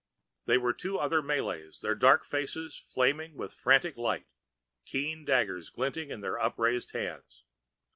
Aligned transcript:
They 0.47 0.57
were 0.57 0.73
two 0.73 0.97
other 0.97 1.21
Malays, 1.21 1.81
their 1.81 1.93
dark 1.93 2.25
faces 2.25 2.75
flaming 2.75 3.35
with 3.35 3.53
fanatic 3.53 3.97
light, 3.97 4.25
keen 4.83 5.25
daggers 5.25 5.69
glinting 5.69 6.09
in 6.09 6.21
their 6.21 6.39
upraised 6.39 6.93
hands. 6.93 7.43